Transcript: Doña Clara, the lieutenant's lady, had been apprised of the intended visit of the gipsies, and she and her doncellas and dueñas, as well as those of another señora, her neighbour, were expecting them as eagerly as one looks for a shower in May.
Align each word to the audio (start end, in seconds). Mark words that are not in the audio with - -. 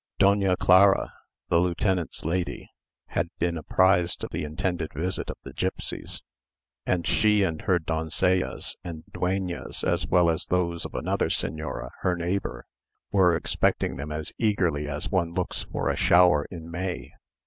Doña 0.19 0.57
Clara, 0.57 1.13
the 1.49 1.59
lieutenant's 1.59 2.25
lady, 2.25 2.67
had 3.09 3.29
been 3.37 3.55
apprised 3.55 4.23
of 4.23 4.31
the 4.31 4.43
intended 4.43 4.91
visit 4.95 5.29
of 5.29 5.37
the 5.43 5.53
gipsies, 5.53 6.23
and 6.87 7.05
she 7.05 7.43
and 7.43 7.61
her 7.61 7.77
doncellas 7.77 8.75
and 8.83 9.03
dueñas, 9.11 9.83
as 9.83 10.07
well 10.07 10.31
as 10.31 10.47
those 10.47 10.85
of 10.85 10.95
another 10.95 11.29
señora, 11.29 11.89
her 11.99 12.15
neighbour, 12.15 12.65
were 13.11 13.35
expecting 13.35 13.95
them 13.97 14.11
as 14.11 14.33
eagerly 14.39 14.87
as 14.89 15.11
one 15.11 15.33
looks 15.35 15.65
for 15.71 15.87
a 15.87 15.95
shower 15.95 16.45
in 16.45 16.71
May. 16.71 17.11